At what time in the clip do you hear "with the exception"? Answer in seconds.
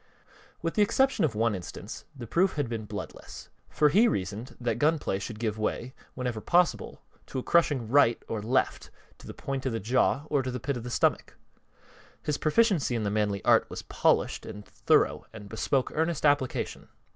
0.63-1.23